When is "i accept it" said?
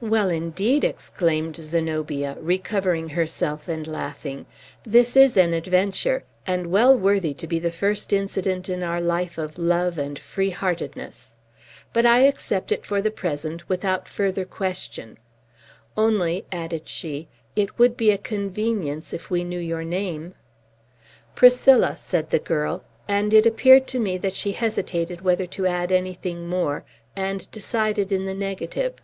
12.04-12.84